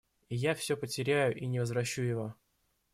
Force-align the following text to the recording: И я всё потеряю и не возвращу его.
И 0.29 0.35
я 0.35 0.55
всё 0.55 0.75
потеряю 0.77 1.35
и 1.37 1.45
не 1.45 1.59
возвращу 1.59 2.01
его. 2.01 2.33